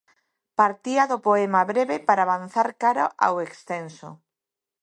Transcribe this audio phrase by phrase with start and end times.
[0.59, 4.09] Partía do poema breve para avanzar cara ao extenso.